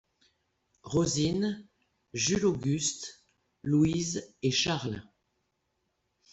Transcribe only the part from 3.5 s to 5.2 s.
Louise et Charles.